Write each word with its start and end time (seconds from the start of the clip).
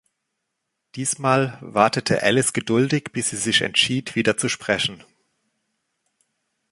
Diesmal 0.95 1.59
wartete 1.61 2.23
Alice 2.23 2.53
geduldig, 2.53 3.11
bis 3.13 3.29
sie 3.29 3.35
sich 3.37 3.61
entschied, 3.61 4.15
wieder 4.15 4.35
zu 4.35 4.49
sprechen. 4.49 5.03